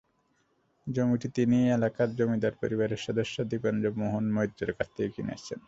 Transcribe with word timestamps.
জমিটি 0.87 1.27
তিনি 1.37 1.57
এলাকার 1.69 2.09
জমিদার 2.15 2.53
পরিবারের 2.61 2.99
সদস্য 2.99 3.35
দীপেন্দ্র 3.51 3.87
মহন 4.01 4.25
মৈত্রর 4.35 4.71
কাছ 4.77 4.87
থেকে 4.95 5.11
কিনেছেন। 5.15 5.59